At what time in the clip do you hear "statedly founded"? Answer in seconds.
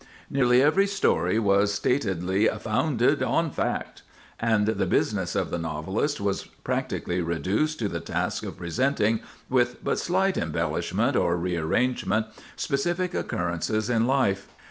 1.75-3.21